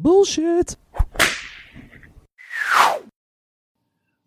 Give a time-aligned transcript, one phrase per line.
[0.00, 0.76] Bullshit.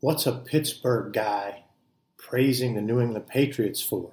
[0.02, 1.64] What's a Pittsburgh guy
[2.18, 4.12] praising the New England Patriots for?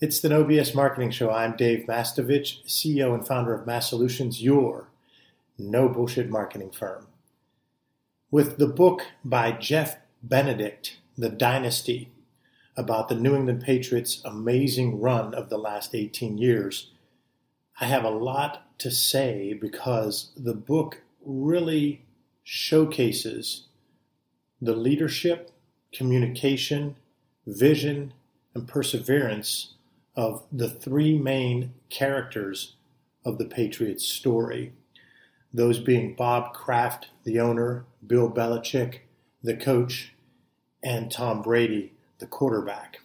[0.00, 0.42] It's the No
[0.74, 1.30] Marketing Show.
[1.30, 4.88] I'm Dave Mastovich, CEO and founder of MASSolutions, your
[5.58, 7.06] no bullshit marketing firm.
[8.30, 12.08] With the book by Jeff Benedict, The Dynasty,
[12.78, 16.90] about the New England Patriots' amazing run of the last 18 years,
[17.80, 22.04] I have a lot to say because the book really
[22.44, 23.66] showcases
[24.60, 25.50] the leadership,
[25.92, 26.96] communication,
[27.46, 28.12] vision,
[28.54, 29.74] and perseverance
[30.14, 32.76] of the three main characters
[33.24, 34.72] of the Patriots story.
[35.52, 39.00] Those being Bob Kraft, the owner, Bill Belichick,
[39.42, 40.14] the coach,
[40.82, 43.00] and Tom Brady, the quarterback.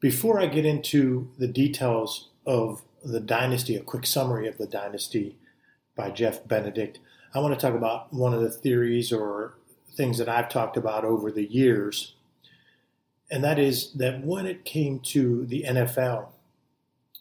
[0.00, 5.36] Before I get into the details of the dynasty, a quick summary of the dynasty
[5.96, 6.98] by Jeff Benedict,
[7.34, 9.54] I want to talk about one of the theories or
[9.94, 12.14] things that I've talked about over the years.
[13.30, 16.28] And that is that when it came to the NFL,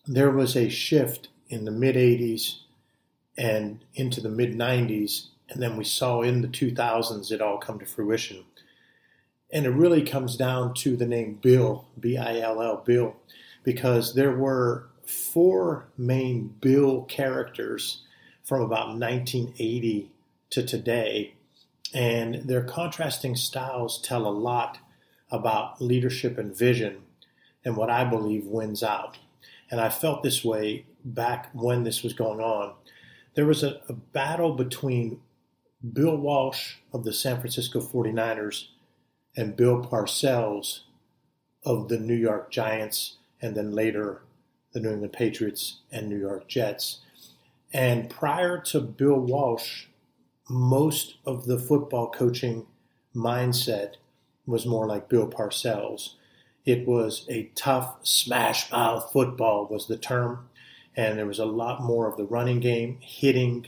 [0.05, 2.59] there was a shift in the mid 80s
[3.37, 5.27] and into the mid 90s.
[5.49, 8.43] And then we saw in the 2000s it all come to fruition.
[9.53, 13.15] And it really comes down to the name Bill, B I L L, Bill,
[13.63, 18.01] because there were four main Bill characters
[18.43, 20.11] from about 1980
[20.51, 21.33] to today.
[21.93, 24.79] And their contrasting styles tell a lot
[25.29, 27.03] about leadership and vision
[27.63, 29.17] and what I believe wins out.
[29.69, 32.73] And I felt this way back when this was going on.
[33.35, 35.21] There was a, a battle between
[35.93, 38.67] Bill Walsh of the San Francisco 49ers
[39.35, 40.81] and Bill Parcells
[41.63, 44.21] of the New York Giants, and then later
[44.73, 46.99] the New England Patriots and New York Jets.
[47.73, 49.85] And prior to Bill Walsh,
[50.49, 52.65] most of the football coaching
[53.15, 53.95] mindset
[54.45, 56.15] was more like Bill Parcells.
[56.65, 60.49] It was a tough, smash mouth football was the term,
[60.95, 63.67] and there was a lot more of the running game, hitting,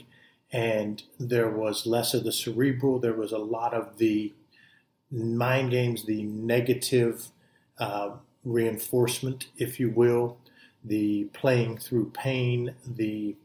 [0.52, 2.98] and there was less of the cerebral.
[2.98, 4.32] There was a lot of the
[5.10, 7.28] mind games, the negative
[7.78, 8.10] uh,
[8.44, 10.38] reinforcement, if you will,
[10.84, 13.36] the playing through pain, the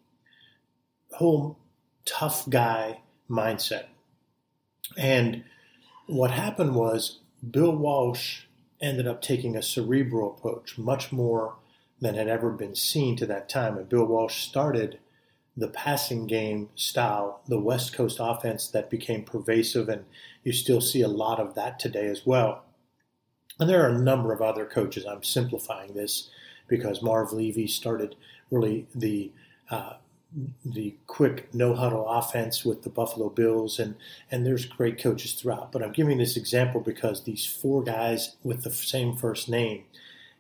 [1.14, 1.58] whole
[2.06, 3.86] tough guy mindset.
[4.98, 5.44] And
[6.08, 7.20] what happened was
[7.50, 8.42] Bill Walsh
[8.82, 11.56] ended up taking a cerebral approach, much more
[12.02, 13.78] than had ever been seen to that time.
[13.78, 15.00] And Bill Walsh started
[15.56, 20.06] the passing game style, the West Coast offense that became pervasive, and
[20.44, 22.64] you still see a lot of that today as well.
[23.60, 25.06] And there are a number of other coaches.
[25.06, 26.30] I'm simplifying this
[26.70, 28.16] because Marv Levy started
[28.52, 29.32] really the
[29.70, 29.94] uh,
[30.64, 33.96] the quick no huddle offense with the Buffalo Bills, and
[34.32, 35.72] and there's great coaches throughout.
[35.72, 39.84] But I'm giving this example because these four guys with the same first name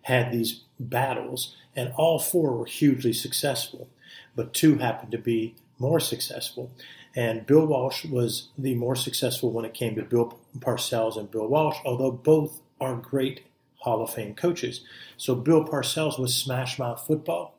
[0.03, 3.89] had these battles, and all four were hugely successful
[4.35, 6.72] but two happened to be more successful.
[7.16, 11.47] And Bill Walsh was the more successful when it came to Bill Parcells and Bill
[11.47, 13.41] Walsh, although both are great
[13.79, 14.81] Hall of Fame coaches.
[15.17, 17.56] So Bill Parcells was smash mouth football,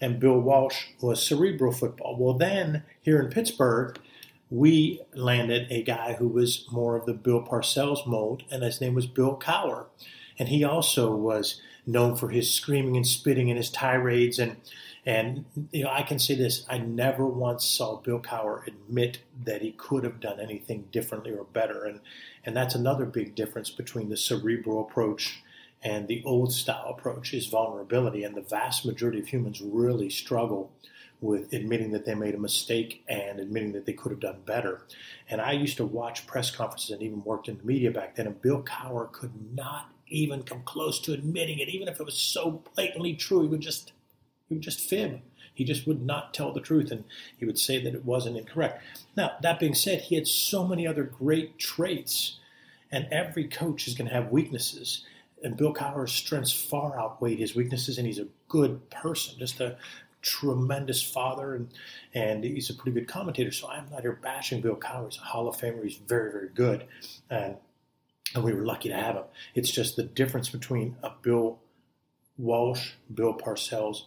[0.00, 2.16] and Bill Walsh was cerebral football.
[2.18, 3.98] Well, then here in Pittsburgh,
[4.50, 8.94] we landed a guy who was more of the Bill Parcells mold, and his name
[8.94, 9.86] was Bill Cowher.
[10.38, 14.56] And he also was known for his screaming and spitting and his tirades and
[15.06, 19.60] and you know, I can say this: I never once saw Bill Cowher admit that
[19.60, 22.00] he could have done anything differently or better, and
[22.44, 25.42] and that's another big difference between the cerebral approach
[25.82, 28.24] and the old style approach is vulnerability.
[28.24, 30.72] And the vast majority of humans really struggle
[31.20, 34.82] with admitting that they made a mistake and admitting that they could have done better.
[35.28, 38.26] And I used to watch press conferences and even worked in the media back then,
[38.26, 42.16] and Bill Cowher could not even come close to admitting it, even if it was
[42.16, 43.42] so blatantly true.
[43.42, 43.92] He would just
[44.48, 45.20] he would just fib.
[45.54, 47.04] He just would not tell the truth and
[47.38, 48.82] he would say that it wasn't incorrect.
[49.16, 52.38] Now, that being said, he had so many other great traits,
[52.90, 55.04] and every coach is going to have weaknesses.
[55.42, 59.76] And Bill Cowher's strengths far outweighed his weaknesses, and he's a good person, just a
[60.22, 61.68] tremendous father, and,
[62.14, 63.52] and he's a pretty good commentator.
[63.52, 65.10] So I'm not here bashing Bill Cowher.
[65.10, 65.84] He's a Hall of Famer.
[65.84, 66.86] He's very, very good.
[67.30, 67.56] And,
[68.34, 69.24] and we were lucky to have him.
[69.54, 71.58] It's just the difference between a Bill
[72.36, 74.02] Walsh, Bill Parcells,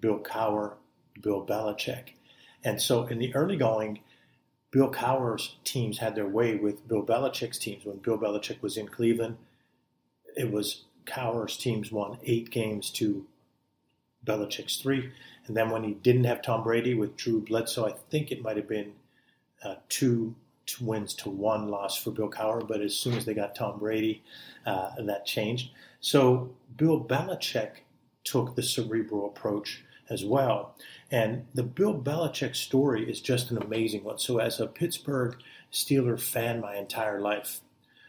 [0.00, 0.74] Bill Cowher,
[1.20, 2.14] Bill Belichick.
[2.64, 4.00] And so in the early going,
[4.70, 7.84] Bill Cowher's teams had their way with Bill Belichick's teams.
[7.84, 9.36] When Bill Belichick was in Cleveland,
[10.36, 13.26] it was Cowher's teams won eight games to
[14.24, 15.12] Belichick's three.
[15.46, 18.56] And then when he didn't have Tom Brady with Drew Bledsoe, I think it might
[18.56, 18.94] have been
[19.62, 20.34] uh, two,
[20.80, 22.66] wins to one loss for Bill Cowher.
[22.66, 24.22] But as soon as they got Tom Brady,
[24.64, 25.70] uh, that changed.
[26.00, 27.82] So Bill Belichick
[28.24, 30.76] took the cerebral approach as well.
[31.10, 34.18] And the Bill Belichick story is just an amazing one.
[34.18, 35.36] So, as a Pittsburgh
[35.72, 37.60] Steeler fan my entire life,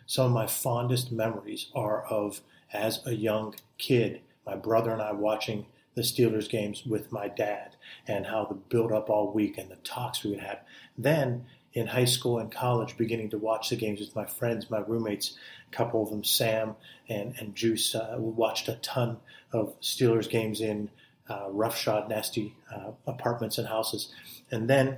[0.06, 2.42] some of my fondest memories are of
[2.74, 5.65] as a young kid, my brother and I watching
[5.95, 7.75] the Steelers games with my dad
[8.07, 10.60] and how the build up all week and the talks we would have.
[10.98, 11.45] Then
[11.77, 15.38] in high school and college, beginning to watch the games with my friends, my roommates,
[15.71, 16.75] a couple of them, Sam
[17.07, 17.94] and, and Juice.
[17.94, 19.18] Uh, watched a ton
[19.51, 20.89] of Steelers games in
[21.29, 24.12] uh, roughshod, nasty uh, apartments and houses.
[24.50, 24.97] And then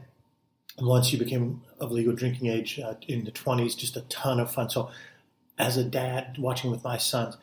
[0.79, 4.51] once you became of legal drinking age uh, in the 20s, just a ton of
[4.51, 4.69] fun.
[4.69, 4.89] So
[5.57, 7.35] as a dad watching with my sons,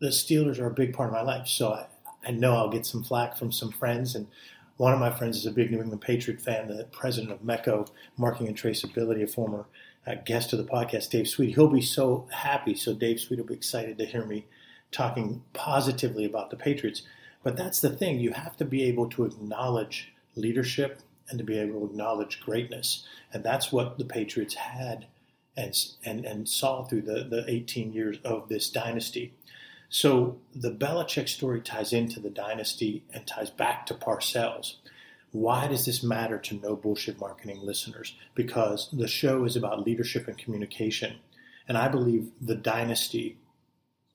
[0.00, 1.48] the Steelers are a big part of my life.
[1.48, 1.86] So I,
[2.26, 4.14] I know I'll get some flack from some friends.
[4.14, 4.28] And
[4.76, 7.88] one of my friends is a big New England Patriot fan, the president of MECCO
[8.16, 9.66] Marking and Traceability, a former
[10.06, 11.54] uh, guest of the podcast, Dave Sweet.
[11.54, 12.74] He'll be so happy.
[12.74, 14.46] So Dave Sweet will be excited to hear me
[14.90, 17.02] talking positively about the Patriots.
[17.42, 18.18] But that's the thing.
[18.18, 23.06] You have to be able to acknowledge leadership and to be able to acknowledge greatness.
[23.32, 25.06] And that's what the Patriots had
[25.56, 25.74] and,
[26.04, 29.34] and, and saw through the, the 18 years of this dynasty.
[29.94, 34.74] So the Belichick story ties into the dynasty and ties back to Parcells.
[35.30, 38.16] Why does this matter to no bullshit marketing listeners?
[38.34, 41.18] Because the show is about leadership and communication.
[41.68, 43.36] And I believe the dynasty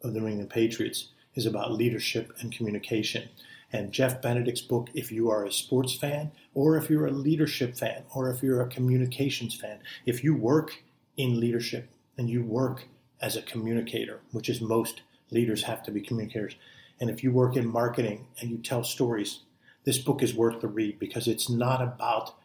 [0.03, 3.29] of the New England Patriots is about leadership and communication.
[3.71, 7.77] And Jeff Benedict's book, if you are a sports fan, or if you're a leadership
[7.77, 10.83] fan, or if you're a communications fan, if you work
[11.15, 11.87] in leadership
[12.17, 12.89] and you work
[13.21, 16.55] as a communicator, which is most leaders have to be communicators.
[16.99, 19.39] And if you work in marketing and you tell stories,
[19.85, 22.35] this book is worth the read because it's not about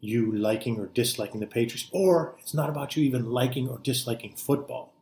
[0.00, 4.34] you liking or disliking the Patriots, or it's not about you even liking or disliking
[4.34, 4.92] football.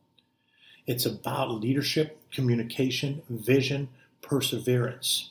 [0.86, 3.88] It's about leadership, communication, vision,
[4.22, 5.30] perseverance.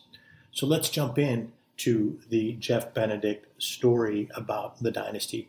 [0.52, 5.48] So let's jump in to the Jeff Benedict story about the dynasty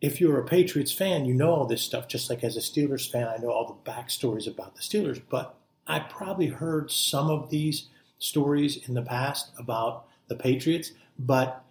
[0.00, 2.08] if you're a Patriots fan, you know all this stuff.
[2.08, 5.20] Just like as a Steelers fan, I know all the backstories about the Steelers.
[5.28, 5.54] But
[5.86, 7.86] I probably heard some of these
[8.18, 11.64] stories in the past about the Patriots, but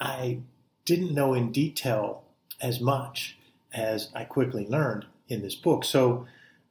[0.00, 0.38] I
[0.84, 2.24] didn't know in detail
[2.60, 3.38] as much
[3.72, 5.84] as I quickly learned in this book.
[5.84, 6.26] So,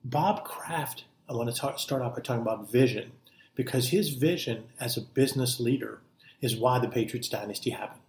[0.06, 3.12] Bob Kraft, I want to talk, start off by talking about vision
[3.56, 6.02] because his vision as a business leader
[6.42, 8.03] is why the Patriots dynasty happened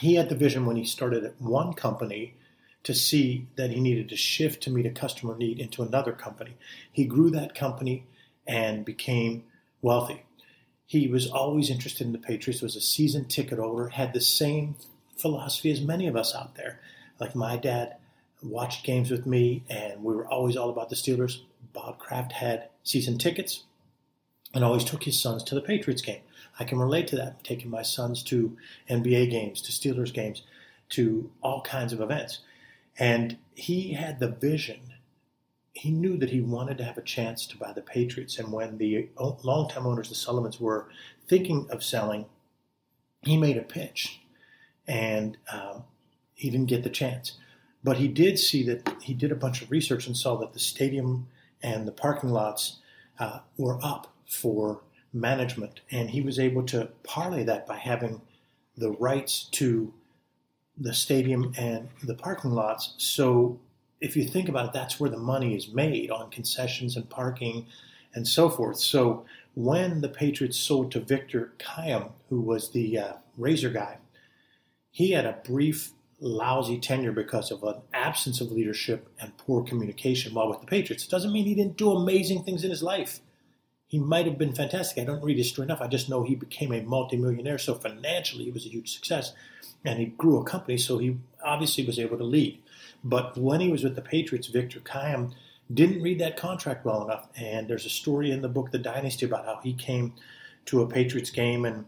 [0.00, 2.34] he had the vision when he started at one company
[2.84, 6.56] to see that he needed to shift to meet a customer need into another company.
[6.90, 8.06] He grew that company
[8.46, 9.44] and became
[9.80, 10.24] wealthy.
[10.86, 14.76] He was always interested in the Patriots, was a season ticket holder, had the same
[15.16, 16.80] philosophy as many of us out there.
[17.20, 17.96] Like my dad
[18.42, 21.40] watched games with me, and we were always all about the Steelers.
[21.72, 23.62] Bob Kraft had season tickets
[24.52, 26.20] and always took his sons to the Patriots game.
[26.62, 28.56] I can relate to that, taking my sons to
[28.88, 30.42] NBA games, to Steelers games,
[30.90, 32.38] to all kinds of events.
[32.96, 34.78] And he had the vision.
[35.72, 38.38] He knew that he wanted to have a chance to buy the Patriots.
[38.38, 40.86] And when the longtime owners, the Sullivans, were
[41.26, 42.26] thinking of selling,
[43.22, 44.20] he made a pitch.
[44.86, 45.82] And um,
[46.32, 47.38] he didn't get the chance.
[47.82, 50.60] But he did see that he did a bunch of research and saw that the
[50.60, 51.26] stadium
[51.60, 52.76] and the parking lots
[53.18, 54.82] uh, were up for
[55.12, 55.80] management.
[55.90, 58.20] And he was able to parlay that by having
[58.76, 59.92] the rights to
[60.78, 62.94] the stadium and the parking lots.
[62.96, 63.60] So
[64.00, 67.66] if you think about it, that's where the money is made on concessions and parking
[68.14, 68.78] and so forth.
[68.78, 73.98] So when the Patriots sold to Victor Kiam, who was the uh, razor guy,
[74.90, 80.34] he had a brief, lousy tenure because of an absence of leadership and poor communication
[80.34, 81.04] while with the Patriots.
[81.04, 83.20] It doesn't mean he didn't do amazing things in his life
[83.92, 85.02] he might have been fantastic.
[85.02, 85.82] I don't read his story enough.
[85.82, 87.58] I just know he became a multimillionaire.
[87.58, 89.34] So financially, he was a huge success.
[89.84, 92.58] And he grew a company, so he obviously was able to lead.
[93.04, 95.34] But when he was with the Patriots, Victor Kiam
[95.70, 97.28] didn't read that contract well enough.
[97.36, 100.14] And there's a story in the book, The Dynasty, about how he came
[100.66, 101.84] to a Patriots game and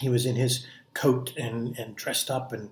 [0.00, 2.52] he was in his coat and, and dressed up.
[2.52, 2.70] And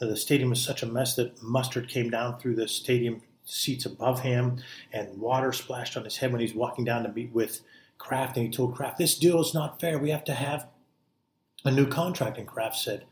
[0.00, 4.22] the stadium was such a mess that mustard came down through the stadium seats above
[4.22, 4.56] him
[4.92, 7.60] and water splashed on his head when he's walking down to meet with
[8.00, 9.98] Kraft and he told Kraft, this deal is not fair.
[9.98, 10.66] We have to have
[11.64, 12.38] a new contract.
[12.38, 13.04] And Kraft said,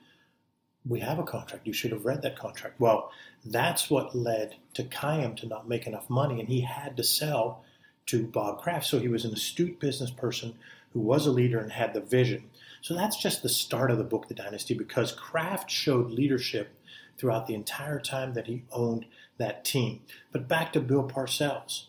[0.85, 1.67] we have a contract.
[1.67, 2.81] You should have read that contract.
[2.81, 3.13] Well,
[3.45, 7.63] that's what led to Kiam to not make enough money, and he had to sell
[8.07, 8.87] to Bob Kraft.
[8.87, 10.55] So he was an astute business person
[10.95, 12.45] who was a leader and had the vision.
[12.81, 16.71] So that's just the start of the book, The Dynasty, because Kraft showed leadership
[17.19, 19.05] throughout the entire time that he owned
[19.37, 20.01] that team.
[20.33, 21.85] But back to Bill Parcells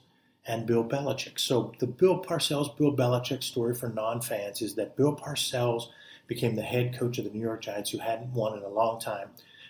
[0.46, 1.40] and Bill Belichick.
[1.40, 5.90] So the Bill Parcells, Bill Belichick story for non-fans is that Bill Parcells
[6.28, 9.00] became the head coach of the New York Giants, who hadn't won in a long
[9.00, 9.30] time.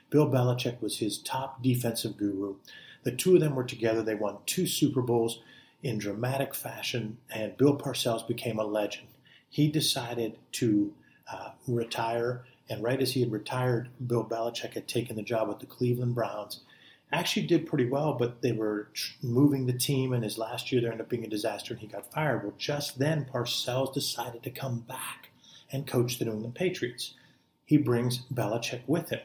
[0.10, 2.56] Bill Belichick was his top defensive guru.
[3.04, 4.02] The two of them were together.
[4.02, 5.42] They won two Super Bowls
[5.82, 9.08] in dramatic fashion, and Bill Parcells became a legend.
[9.50, 10.94] He decided to
[11.32, 15.60] uh, retire, and right as he had retired, Bill Belichick had taken the job with
[15.60, 16.62] the Cleveland Browns.
[17.12, 18.90] Actually, did pretty well, but they were
[19.24, 21.88] moving the team, and his last year there ended up being a disaster, and he
[21.88, 22.44] got fired.
[22.44, 25.30] Well, just then, Parcells decided to come back
[25.72, 27.16] and coach the New England Patriots.
[27.66, 29.22] He brings Belichick with him.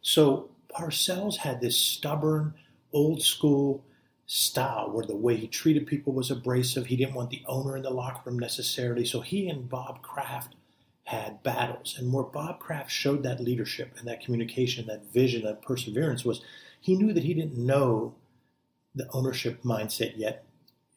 [0.00, 2.54] So Parcells had this stubborn,
[2.92, 3.84] old school
[4.26, 6.86] style where the way he treated people was abrasive.
[6.86, 9.04] He didn't want the owner in the locker room necessarily.
[9.04, 10.54] So he and Bob Kraft
[11.08, 11.96] had battles.
[11.98, 16.42] And where Bob Kraft showed that leadership and that communication, that vision, that perseverance was
[16.80, 18.14] he knew that he didn't know
[18.94, 20.44] the ownership mindset yet.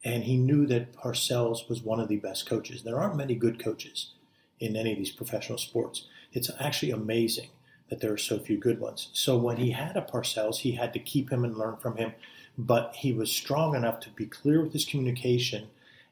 [0.04, 2.82] And he knew that Parcells was one of the best coaches.
[2.82, 4.12] There aren't many good coaches
[4.58, 6.06] in any of these professional sports.
[6.32, 7.50] It's actually amazing
[7.88, 9.10] that there are so few good ones.
[9.12, 12.14] So when he had a Parcells, he had to keep him and learn from him
[12.58, 15.68] but he was strong enough to be clear with his communication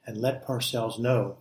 [0.07, 1.37] and let Parcells know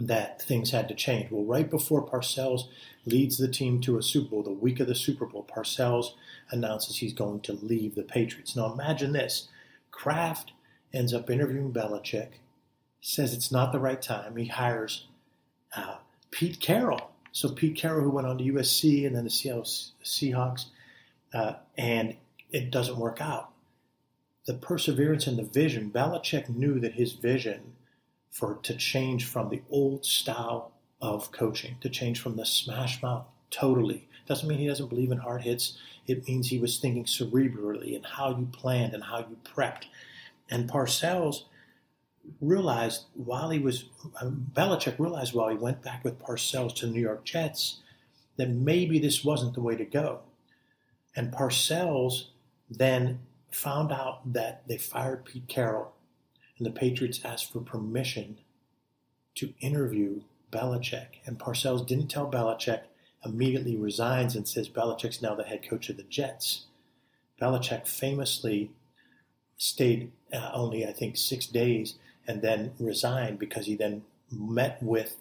[0.00, 1.30] that things had to change.
[1.30, 2.62] Well, right before Parcells
[3.04, 6.14] leads the team to a Super Bowl, the week of the Super Bowl, Parcells
[6.50, 8.56] announces he's going to leave the Patriots.
[8.56, 9.48] Now imagine this
[9.90, 10.52] Kraft
[10.92, 12.32] ends up interviewing Belichick,
[13.00, 14.36] says it's not the right time.
[14.36, 15.06] He hires
[15.76, 15.96] uh,
[16.30, 17.10] Pete Carroll.
[17.32, 20.66] So Pete Carroll, who went on to USC and then the Seattle Seahawks,
[21.32, 22.16] uh, and
[22.50, 23.52] it doesn't work out
[24.46, 27.74] the perseverance and the vision, Belichick knew that his vision
[28.32, 33.26] for to change from the old style of coaching, to change from the smash mouth
[33.50, 34.08] totally.
[34.26, 35.78] Doesn't mean he doesn't believe in hard hits.
[36.06, 39.84] It means he was thinking cerebrally and how you planned and how you prepped.
[40.50, 41.44] And Parcells
[42.40, 43.84] realized while he was,
[44.20, 47.78] um, Belichick realized while he went back with Parcells to the New York Jets
[48.36, 50.20] that maybe this wasn't the way to go.
[51.14, 52.28] And Parcells
[52.70, 53.20] then
[53.50, 55.92] found out that they fired Pete Carroll,
[56.62, 58.38] and the Patriots asked for permission
[59.34, 60.20] to interview
[60.52, 61.18] Belichick.
[61.26, 62.82] And Parcells didn't tell Belichick,
[63.24, 66.66] immediately resigns and says Belichick's now the head coach of the Jets.
[67.40, 68.70] Belichick famously
[69.56, 71.94] stayed uh, only, I think, six days
[72.28, 75.16] and then resigned because he then met with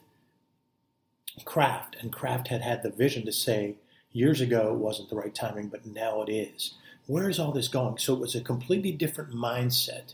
[1.44, 1.96] Kraft.
[2.00, 3.78] And Kraft had had the vision to say,
[4.12, 6.76] years ago it wasn't the right timing, but now it is
[7.08, 7.98] where is all this going?
[7.98, 10.14] So it was a completely different mindset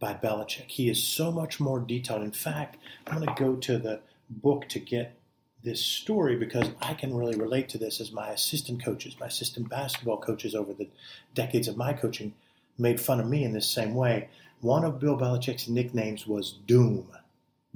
[0.00, 0.70] by Belichick.
[0.70, 2.22] He is so much more detailed.
[2.22, 5.16] In fact, I'm going to go to the book to get
[5.62, 9.68] this story because I can really relate to this as my assistant coaches, my assistant
[9.68, 10.88] basketball coaches over the
[11.34, 12.34] decades of my coaching
[12.76, 14.28] made fun of me in this same way.
[14.60, 17.08] One of Bill Belichick's nicknames was Doom.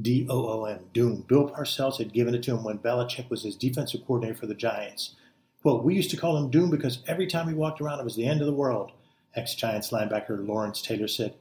[0.00, 1.24] D O O M, Doom.
[1.26, 4.54] Bill Parcells had given it to him when Belichick was his defensive coordinator for the
[4.54, 5.16] Giants.
[5.62, 8.14] Quote, we used to call him Doom because every time he walked around, it was
[8.14, 8.92] the end of the world.
[9.34, 11.34] Ex Giants linebacker Lawrence Taylor said,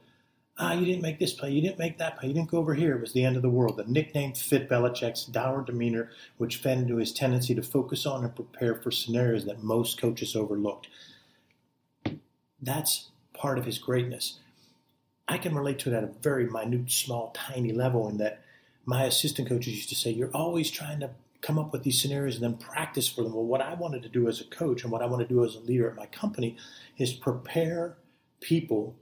[0.60, 2.74] Ah, you didn't make this play, you didn't make that play, you didn't go over
[2.74, 2.96] here.
[2.96, 3.78] It was the end of the world.
[3.78, 8.36] The nickname fit Belichick's dour demeanor, which fed into his tendency to focus on and
[8.36, 10.88] prepare for scenarios that most coaches overlooked.
[12.60, 14.40] That's part of his greatness.
[15.28, 18.42] I can relate to it at a very minute, small, tiny level in that
[18.86, 21.12] my assistant coaches used to say, You're always trying to
[21.42, 23.34] come up with these scenarios and then practice for them.
[23.34, 25.44] Well, what I wanted to do as a coach and what I want to do
[25.46, 26.58] as a leader at my company
[26.98, 27.98] is prepare
[28.40, 28.96] people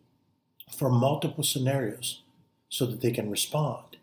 [0.72, 2.22] for multiple scenarios
[2.69, 3.98] so that they can respond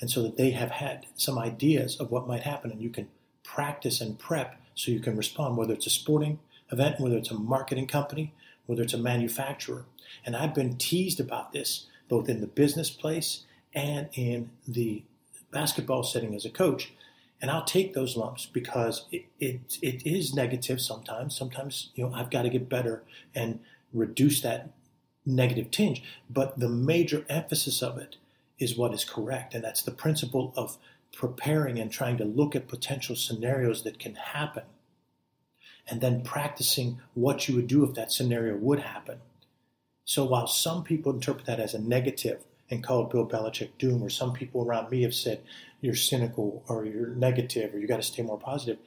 [0.00, 3.08] and so that they have had some ideas of what might happen and you can
[3.42, 6.38] practice and prep so you can respond, whether it's a sporting
[6.70, 8.34] event, whether it's a marketing company,
[8.66, 9.84] whether it's a manufacturer.
[10.24, 13.44] And I've been teased about this both in the business place
[13.74, 15.02] and in the
[15.50, 16.92] basketball setting as a coach
[17.40, 21.36] and I'll take those lumps because it, it, it is negative sometimes.
[21.36, 23.02] Sometimes, you know, I've got to get better
[23.34, 23.60] and
[23.92, 24.70] reduce that
[25.26, 26.02] negative tinge.
[26.30, 28.16] But the major emphasis of it
[28.58, 29.54] is what is correct.
[29.54, 30.78] And that's the principle of
[31.12, 34.64] preparing and trying to look at potential scenarios that can happen.
[35.88, 39.18] And then practicing what you would do if that scenario would happen.
[40.04, 44.02] So while some people interpret that as a negative and call it Bill Belichick doom,
[44.02, 45.42] or some people around me have said,
[45.80, 48.78] you're cynical or you're negative or you got to stay more positive.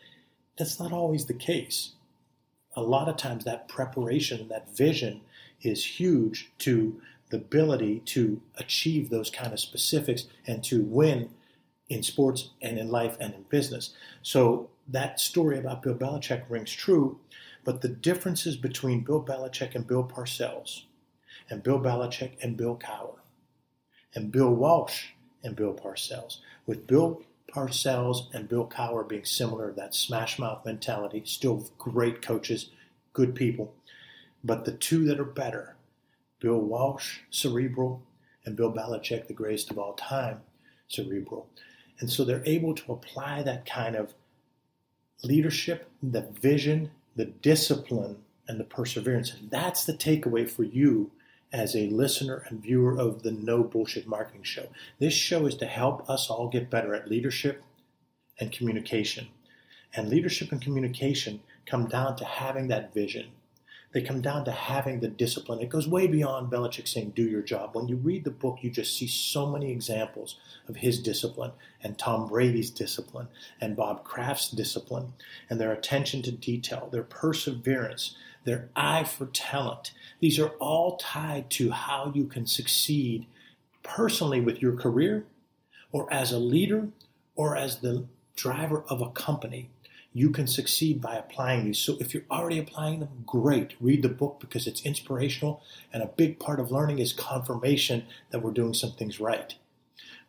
[0.57, 1.93] That's not always the case.
[2.75, 5.21] A lot of times, that preparation, that vision
[5.61, 6.99] is huge to
[7.29, 11.29] the ability to achieve those kind of specifics and to win
[11.89, 13.93] in sports and in life and in business.
[14.21, 17.19] So that story about Bill Belichick rings true,
[17.63, 20.83] but the differences between Bill Belichick and Bill Parcells,
[21.49, 23.19] and Bill Belichick and Bill Cowher,
[24.15, 25.09] and Bill Walsh
[25.43, 31.23] and Bill Parcells, with Bill Parcells and Bill Cowher being similar, that smash mouth mentality,
[31.25, 32.69] still great coaches,
[33.13, 33.73] good people.
[34.43, 35.75] But the two that are better,
[36.39, 38.01] Bill Walsh, cerebral,
[38.45, 40.41] and Bill Belichick, the greatest of all time,
[40.87, 41.47] cerebral.
[41.99, 44.13] And so they're able to apply that kind of
[45.23, 48.17] leadership, the vision, the discipline,
[48.47, 49.33] and the perseverance.
[49.33, 51.11] And that's the takeaway for you
[51.51, 54.67] as a listener and viewer of the No Bullshit Marketing Show.
[54.99, 57.63] This show is to help us all get better at leadership
[58.39, 59.27] and communication.
[59.95, 63.27] And leadership and communication come down to having that vision,
[63.91, 65.59] they come down to having the discipline.
[65.59, 67.71] It goes way beyond Belichick saying, do your job.
[67.73, 71.51] When you read the book, you just see so many examples of his discipline
[71.83, 73.27] and Tom Brady's discipline
[73.59, 75.13] and Bob Kraft's discipline
[75.49, 79.91] and their attention to detail, their perseverance, their eye for talent.
[80.19, 83.25] These are all tied to how you can succeed
[83.81, 85.25] personally with your career
[85.91, 86.89] or as a leader
[87.35, 88.05] or as the
[88.35, 89.69] driver of a company
[90.13, 91.77] you can succeed by applying these.
[91.77, 93.75] So if you're already applying them, great.
[93.79, 95.61] Read the book because it's inspirational,
[95.93, 99.55] and a big part of learning is confirmation that we're doing some things right.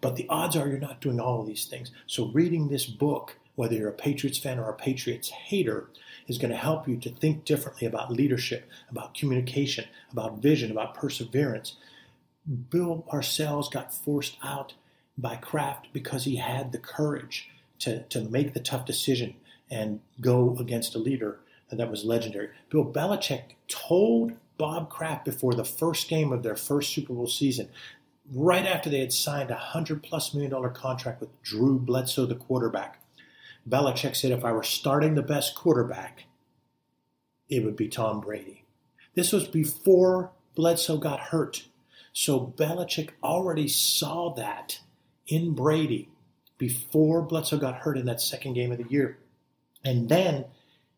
[0.00, 1.90] But the odds are you're not doing all of these things.
[2.06, 5.88] So reading this book, whether you're a Patriots fan or a Patriots hater,
[6.26, 10.94] is going to help you to think differently about leadership, about communication, about vision, about
[10.94, 11.76] perseverance.
[12.70, 14.74] Bill Parcells got forced out
[15.18, 19.34] by Kraft because he had the courage to, to make the tough decision
[19.70, 22.48] and go against a leader that was legendary.
[22.68, 27.68] Bill Belichick told Bob Kraft before the first game of their first Super Bowl season,
[28.32, 32.34] right after they had signed a hundred plus million dollar contract with Drew Bledsoe, the
[32.34, 33.00] quarterback.
[33.68, 36.24] Belichick said, if I were starting the best quarterback,
[37.48, 38.64] it would be Tom Brady.
[39.14, 41.66] This was before Bledsoe got hurt.
[42.12, 44.80] So Belichick already saw that
[45.26, 46.08] in Brady
[46.58, 49.18] before Bledsoe got hurt in that second game of the year.
[49.84, 50.46] And then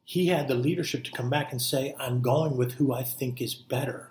[0.04, 3.40] he had the leadership to come back and say, I'm going with who I think
[3.40, 4.10] is better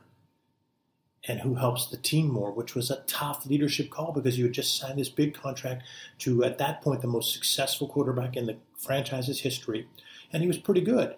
[1.27, 4.53] and who helps the team more, which was a tough leadership call because you had
[4.53, 5.83] just signed this big contract
[6.19, 9.87] to, at that point, the most successful quarterback in the franchise's history.
[10.33, 11.15] And he was pretty good,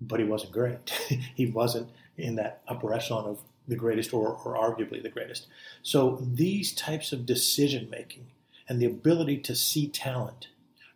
[0.00, 0.90] but he wasn't great.
[1.34, 5.46] he wasn't in that upper echelon of the greatest or, or arguably the greatest.
[5.82, 8.26] So these types of decision making
[8.68, 10.48] and the ability to see talent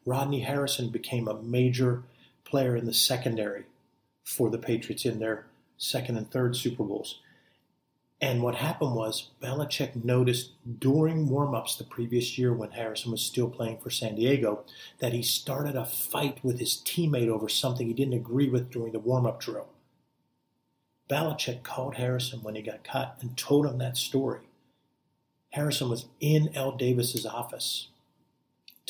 [0.04, 2.02] Rodney Harrison became a major
[2.44, 3.64] player in the secondary
[4.24, 5.46] for the Patriots in their
[5.78, 7.20] second and third Super Bowls.
[8.20, 13.50] And what happened was Belichick noticed during warm-ups the previous year when Harrison was still
[13.50, 14.64] playing for San Diego
[15.00, 18.92] that he started a fight with his teammate over something he didn't agree with during
[18.92, 19.68] the warm-up drill.
[21.10, 24.42] Belichick called Harrison when he got cut and told him that story.
[25.50, 27.88] Harrison was in Al Davis's office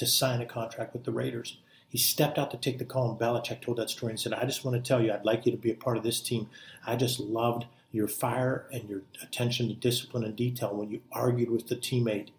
[0.03, 1.59] to sign a contract with the Raiders.
[1.89, 4.45] He stepped out to take the call, and Belichick told that story and said, I
[4.45, 6.49] just want to tell you, I'd like you to be a part of this team.
[6.85, 11.51] I just loved your fire and your attention to discipline and detail when you argued
[11.51, 12.31] with the teammate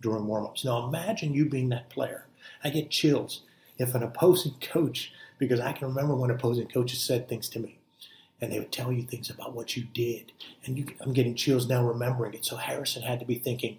[0.00, 0.64] during warmups.
[0.64, 2.26] Now imagine you being that player.
[2.64, 3.42] I get chills
[3.78, 7.78] if an opposing coach, because I can remember when opposing coaches said things to me,
[8.40, 10.32] and they would tell you things about what you did.
[10.64, 12.44] And you, I'm getting chills now remembering it.
[12.44, 13.78] So Harrison had to be thinking,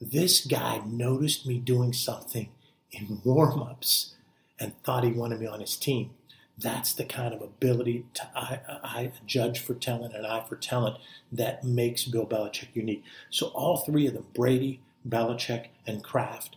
[0.00, 2.48] this guy noticed me doing something
[2.92, 4.14] in warm ups
[4.60, 6.10] and thought he wanted me on his team.
[6.58, 10.98] That's the kind of ability to I, I judge for talent and eye for talent
[11.32, 13.02] that makes Bill Belichick unique.
[13.30, 16.56] So all three of them, Brady, Belichick, and Kraft,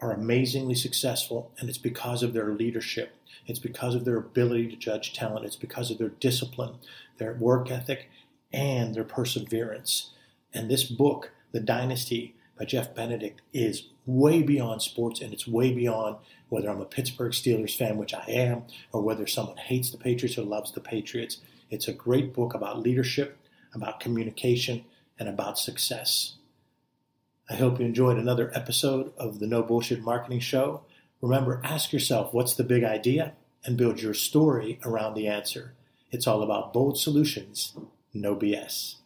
[0.00, 3.14] are amazingly successful, and it's because of their leadership.
[3.46, 5.44] It's because of their ability to judge talent.
[5.44, 6.74] It's because of their discipline,
[7.18, 8.08] their work ethic,
[8.52, 10.10] and their perseverance.
[10.52, 15.72] And this book, The Dynasty, by Jeff Benedict is way beyond sports and it's way
[15.72, 16.16] beyond
[16.48, 20.36] whether I'm a Pittsburgh Steelers fan, which I am, or whether someone hates the Patriots
[20.36, 21.38] or loves the Patriots.
[21.70, 23.38] It's a great book about leadership,
[23.72, 24.84] about communication,
[25.18, 26.34] and about success.
[27.48, 30.82] I hope you enjoyed another episode of the No Bullshit Marketing Show.
[31.20, 33.34] Remember, ask yourself what's the big idea
[33.64, 35.74] and build your story around the answer.
[36.10, 37.76] It's all about bold solutions,
[38.14, 38.99] no BS.